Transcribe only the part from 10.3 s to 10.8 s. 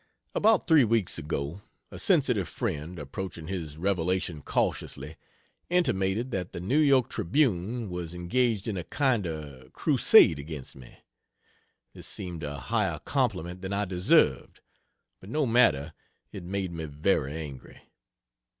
against